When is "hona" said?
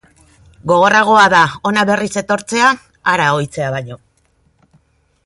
1.69-1.83